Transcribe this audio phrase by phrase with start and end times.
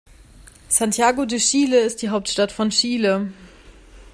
[0.67, 3.31] Santiago de Chile ist die Hauptstadt von Chile.